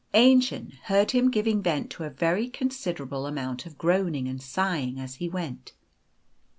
[0.15, 5.13] Aennchen heard him giving vent to a very considerable amount of groaning and sighing as
[5.21, 5.73] he went.